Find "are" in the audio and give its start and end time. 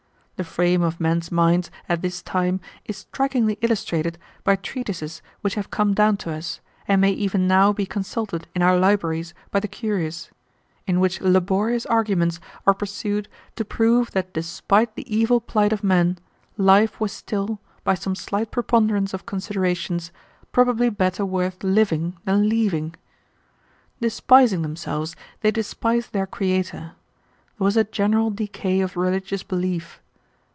12.65-12.73